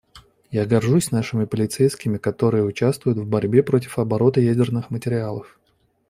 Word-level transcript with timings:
Я 0.49 0.65
горжусь 0.65 1.11
нашими 1.11 1.45
полицейскими, 1.45 2.17
которые 2.17 2.63
участвуют 2.65 3.19
в 3.19 3.27
борьбе 3.27 3.61
против 3.61 3.99
оборота 3.99 4.41
ядерных 4.41 4.89
материалов. 4.89 5.59